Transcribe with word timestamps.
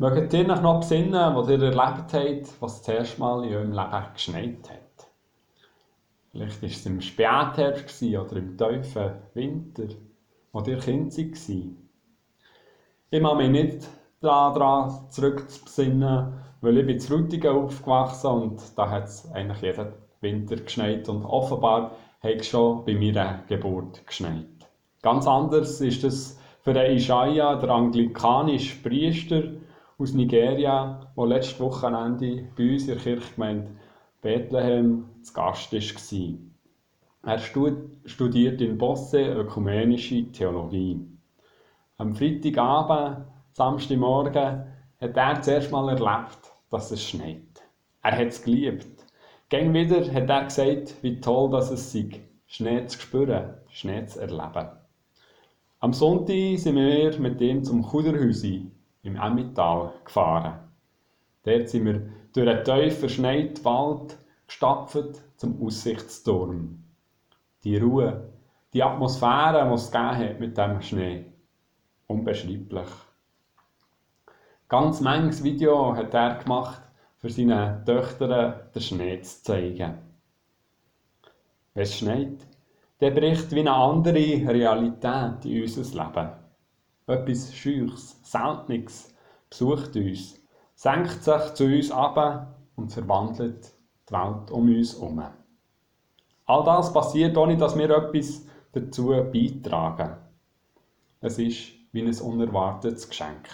Mögt 0.00 0.32
ihr 0.32 0.48
euch 0.48 0.62
noch 0.62 0.78
besinnen, 0.78 1.34
was 1.34 1.48
ihr 1.48 1.60
erlebt 1.60 2.12
habt, 2.12 2.62
was 2.62 2.82
das 2.82 2.88
erste 2.88 3.20
Mal 3.20 3.44
in 3.44 3.52
eurem 3.52 3.72
Leben 3.72 4.12
geschneit 4.14 4.70
hat? 4.70 5.08
Vielleicht 6.30 6.62
war 6.62 6.68
es 6.68 6.86
im 6.86 7.00
Spätherbst 7.00 8.00
oder 8.04 8.36
im 8.36 8.56
tiefen 8.56 9.10
Winter, 9.34 9.88
wo 10.52 10.60
ihr 10.60 10.78
Kind 10.78 11.18
war. 11.18 11.56
Ich 13.10 13.20
mache 13.20 13.36
mich 13.38 13.50
nicht 13.50 13.88
daran 14.20 15.10
zurückzubesinnen, 15.10 16.32
weil 16.60 16.78
ich 16.78 16.86
bin 16.86 16.94
in 16.94 17.00
Frutigen 17.00 17.56
aufgewachsen 17.56 18.30
und 18.30 18.78
da 18.78 18.88
hat 18.88 19.06
es 19.06 19.28
eigentlich 19.32 19.62
jeden 19.62 19.94
Winter 20.20 20.56
geschneit 20.58 21.08
und 21.08 21.24
offenbar 21.24 21.90
hat 22.22 22.36
es 22.36 22.46
schon 22.46 22.84
bei 22.84 22.94
meiner 22.94 23.42
Geburt 23.48 24.06
geschneit. 24.06 24.46
Ganz 25.02 25.26
anders 25.26 25.80
ist 25.80 26.04
es 26.04 26.38
für 26.62 26.72
den 26.72 26.96
Isaiah, 26.96 27.56
der 27.56 27.70
anglikanische 27.70 28.80
Priester 28.80 29.42
aus 30.00 30.12
Nigeria, 30.14 31.10
der 31.16 31.26
letztes 31.26 31.58
Wochenende 31.58 32.44
bei 32.56 32.72
uns 32.72 32.82
in 32.82 32.94
der 32.94 32.96
Kirchgemeinde 32.98 33.72
Bethlehem 34.22 35.06
zu 35.22 35.32
Gast 35.32 35.72
war. 35.72 37.32
Er 37.32 37.38
studiert 38.04 38.60
in 38.60 38.78
Bosse 38.78 39.20
ökumenische 39.20 40.30
Theologie. 40.30 41.04
Am 41.96 42.14
Freitagabend, 42.14 43.26
Samstagmorgen, 43.54 44.66
hat 45.00 45.16
er 45.16 45.42
zuerst 45.42 45.72
mal 45.72 45.88
erlebt, 45.88 46.52
dass 46.70 46.92
es 46.92 47.02
schneit. 47.02 47.42
Er 48.02 48.16
hat 48.16 48.28
es 48.28 48.42
geliebt. 48.42 49.04
Gäng 49.48 49.74
wieder 49.74 50.04
hat 50.14 50.30
er 50.30 50.44
gesagt, 50.44 50.94
wie 51.02 51.20
toll 51.20 51.50
das 51.50 51.72
es 51.72 51.90
sei, 51.90 52.20
Schnee 52.46 52.86
zu 52.86 53.00
spüren, 53.00 53.54
Schnee 53.68 54.06
zu 54.06 54.20
erleben. 54.20 54.68
Am 55.80 55.92
Sonntag 55.92 56.58
sind 56.58 56.76
wir 56.76 57.18
mit 57.18 57.40
ihm 57.40 57.64
zum 57.64 57.82
Kuderhäusi 57.82 58.70
im 59.08 59.16
Emmittal 59.16 59.92
gefahren. 60.04 60.60
Dort 61.44 61.68
sind 61.68 61.86
wir 61.86 62.08
durch 62.32 62.48
einen 62.48 62.64
tief 62.64 63.00
verschneiten 63.00 63.64
Wald 63.64 64.18
gestapft 64.46 65.22
zum 65.36 65.62
Aussichtsturm. 65.62 66.84
Die 67.64 67.76
Ruhe, 67.76 68.32
die 68.72 68.82
Atmosphäre, 68.82 69.66
die 69.68 69.74
es 69.74 69.92
hat 69.92 70.40
mit 70.40 70.56
dem 70.56 70.80
Schnee. 70.82 71.26
Unbeschreiblich. 72.06 72.88
Ganz 74.68 75.00
manches 75.00 75.42
Video 75.42 75.96
hat 75.96 76.14
er 76.14 76.36
gemacht, 76.36 76.82
für 77.16 77.30
seine 77.30 77.82
Töchter 77.84 78.70
den 78.74 78.82
Schnee 78.82 79.20
zu 79.22 79.42
zeigen. 79.42 79.98
Wenn 81.74 81.82
es 81.82 81.96
schneit, 81.96 82.46
dann 82.98 83.14
bricht 83.14 83.50
wie 83.52 83.60
eine 83.60 83.72
andere 83.72 84.14
Realität 84.18 85.44
in 85.44 85.62
unser 85.62 86.04
Leben. 86.04 86.47
Etwas 87.08 87.54
Scheuches, 87.54 88.20
Seltenes 88.22 89.14
besucht 89.48 89.96
uns, 89.96 90.38
senkt 90.74 91.24
sich 91.24 91.54
zu 91.54 91.64
uns 91.64 91.90
ab 91.90 92.54
und 92.76 92.92
verwandelt 92.92 93.72
die 94.06 94.12
Welt 94.12 94.50
um 94.50 94.68
uns 94.68 94.92
herum. 94.92 95.22
All 96.44 96.64
das 96.64 96.92
passiert, 96.92 97.34
ohne 97.38 97.56
dass 97.56 97.78
wir 97.78 97.88
etwas 97.88 98.46
dazu 98.72 99.06
beitragen. 99.08 100.16
Es 101.22 101.38
ist 101.38 101.72
wie 101.92 102.02
ein 102.02 102.14
unerwartetes 102.14 103.08
Geschenk. 103.08 103.48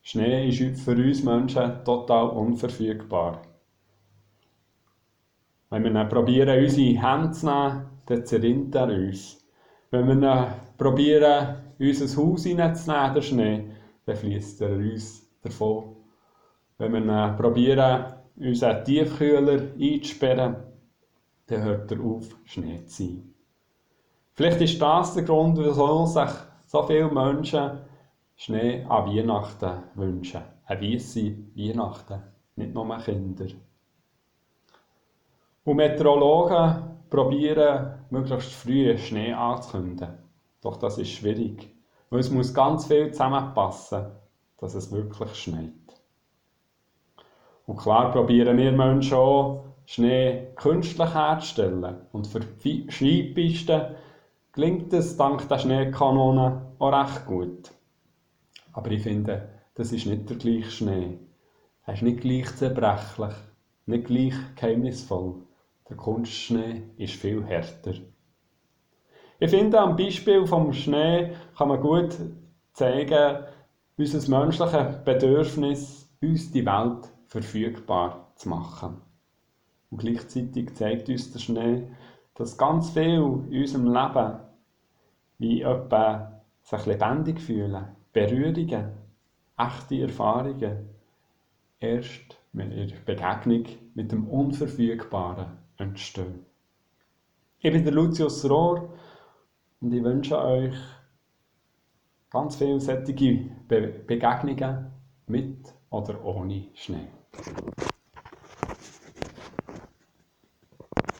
Schnee 0.00 0.48
ist 0.48 0.80
für 0.80 0.92
uns 0.92 1.22
Menschen 1.22 1.84
total 1.84 2.30
unverfügbar. 2.30 3.42
Wenn 5.68 5.84
wir 5.84 5.92
dann 5.92 6.08
probieren, 6.08 6.64
unsere 6.64 6.98
Hände 6.98 7.32
zu 7.32 7.44
nehmen, 7.44 7.86
dann 8.06 8.24
zerrinnt 8.24 8.74
er 8.74 8.88
uns. 8.88 9.44
Wenn 9.90 10.08
wir 10.08 10.16
dann 10.16 10.54
probieren, 10.78 11.65
unser 11.78 12.22
Haus 12.22 12.44
hineinzunehmen, 12.44 13.14
der 13.14 13.22
Schnee, 13.22 13.70
dann 14.04 14.16
fließt 14.16 14.60
er 14.62 14.76
uns 14.76 15.28
davon. 15.42 15.96
Wenn 16.78 16.92
wir 16.92 17.00
dann 17.00 17.36
probieren, 17.36 18.14
unseren 18.36 18.84
Tiefkühler 18.84 19.62
einzusperren, 19.80 20.56
dann 21.46 21.62
hört 21.62 21.90
er 21.90 22.00
auf, 22.00 22.36
Schnee 22.44 22.84
zu 22.86 23.04
sein. 23.04 23.34
Vielleicht 24.34 24.60
ist 24.60 24.80
das 24.80 25.14
der 25.14 25.22
Grund, 25.22 25.56
wieso 25.58 26.04
sich 26.06 26.30
so 26.66 26.82
viele 26.82 27.10
Menschen 27.10 27.80
Schnee 28.36 28.84
an 28.84 29.06
Weihnachten 29.06 29.82
wünschen. 29.94 30.42
Eine 30.66 30.82
weisse 30.82 31.34
Weihnachten, 31.54 32.22
nicht 32.56 32.74
nur 32.74 32.98
Kinder. 32.98 33.46
Und 35.64 35.76
Meteorologen 35.76 36.96
probieren, 37.08 37.94
möglichst 38.10 38.52
früh 38.52 38.98
Schnee 38.98 39.32
anzukündigen. 39.32 40.18
Doch 40.60 40.76
das 40.76 40.98
ist 40.98 41.10
schwierig, 41.10 41.75
weil 42.10 42.20
es 42.20 42.30
muss 42.30 42.54
ganz 42.54 42.86
viel 42.86 43.10
zusammenpassen, 43.10 44.06
dass 44.58 44.74
es 44.74 44.92
wirklich 44.92 45.34
schneit. 45.34 45.72
Und 47.66 47.78
klar 47.78 48.12
probieren 48.12 48.56
wir 48.56 48.72
Menschen 48.72 49.14
auch, 49.14 49.64
Schnee 49.86 50.48
künstlich 50.56 51.14
herzustellen. 51.14 51.96
Und 52.12 52.26
für 52.26 52.40
die 52.40 52.88
Skipisten 52.90 53.94
gelingt 54.52 54.92
es 54.92 55.16
dank 55.16 55.48
der 55.48 55.58
Schneekanonen 55.58 56.60
auch 56.78 56.92
recht 56.92 57.26
gut. 57.26 57.70
Aber 58.72 58.90
ich 58.90 59.02
finde, 59.02 59.48
das 59.74 59.92
ist 59.92 60.06
nicht 60.06 60.28
der 60.28 60.36
gleiche 60.36 60.70
Schnee. 60.70 61.18
Er 61.84 61.94
ist 61.94 62.02
nicht 62.02 62.20
gleich 62.20 62.54
zerbrechlich, 62.56 63.34
nicht 63.86 64.06
gleich 64.06 64.34
geheimnisvoll. 64.56 65.36
Der 65.88 65.96
Kunstschnee 65.96 66.82
ist 66.96 67.14
viel 67.14 67.44
härter. 67.44 67.94
Ich 69.38 69.50
finde, 69.50 69.80
am 69.80 69.96
Beispiel 69.96 70.46
vom 70.46 70.72
Schnee 70.72 71.32
kann 71.58 71.68
man 71.68 71.80
gut 71.80 72.16
zeigen, 72.72 73.44
unser 73.98 74.30
menschliches 74.30 75.04
Bedürfnis, 75.04 76.10
uns 76.22 76.50
die 76.52 76.64
Welt 76.64 77.10
verfügbar 77.26 78.32
zu 78.36 78.48
machen. 78.48 78.96
Und 79.90 79.98
gleichzeitig 79.98 80.74
zeigt 80.74 81.08
uns 81.10 81.32
der 81.32 81.38
Schnee, 81.38 81.82
dass 82.34 82.56
ganz 82.56 82.90
viel 82.90 83.44
in 83.50 83.60
unserem 83.60 83.92
Leben 83.92 84.40
wie 85.38 85.60
etwa 85.62 86.40
sich 86.62 86.86
lebendig 86.86 87.40
fühlen, 87.40 87.88
Berührungen, 88.12 88.92
echte 89.58 90.00
Erfahrungen 90.00 90.88
erst 91.78 92.38
mit 92.52 92.72
ihrer 92.72 93.00
Begegnung 93.04 93.64
mit 93.94 94.12
dem 94.12 94.26
Unverfügbaren 94.28 95.58
entstehen. 95.76 96.46
Ich 97.60 97.72
bin 97.72 97.84
der 97.84 97.92
Lucius 97.92 98.48
Rohr 98.48 98.90
und 99.80 99.92
ich 99.92 100.02
wünsche 100.02 100.38
euch 100.38 100.74
ganz 102.30 102.56
viele 102.56 102.80
solche 102.80 103.12
Be 103.68 103.88
Begegnungen 104.06 104.90
mit 105.26 105.74
oder 105.90 106.24
ohne 106.24 106.68
Schnee. 106.74 107.08